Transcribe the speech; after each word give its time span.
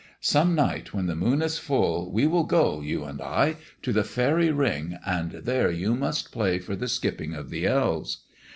Some 0.19 0.55
night, 0.55 0.95
when 0.95 1.05
the 1.05 1.15
moon 1.15 1.43
is 1.43 1.59
full, 1.59 2.11
we 2.11 2.25
will 2.25 2.45
go— 2.45 2.81
you 2.81 3.03
and 3.03 3.21
I— 3.21 3.57
to 3.83 3.93
the 3.93 4.03
faery 4.03 4.49
ring, 4.49 4.97
and 5.05 5.29
there 5.33 5.69
you 5.69 5.95
must 5.95 6.31
play 6.31 6.57
for 6.57 6.75
the 6.75 6.87
skipping 6.87 7.35
of 7.35 7.51
the 7.51 7.67
elves." 7.67 8.23